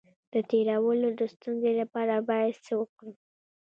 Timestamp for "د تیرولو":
0.33-1.09